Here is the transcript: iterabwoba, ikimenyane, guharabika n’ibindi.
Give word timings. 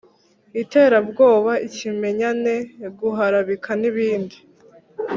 iterabwoba, 0.61 1.51
ikimenyane, 1.67 2.53
guharabika 2.99 3.71
n’ibindi. 3.81 4.37